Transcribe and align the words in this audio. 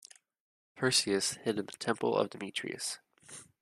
Perseus 0.75 1.33
hid 1.43 1.59
in 1.59 1.67
the 1.67 1.73
temple 1.73 2.15
of 2.17 2.31
Demetrius. 2.31 2.97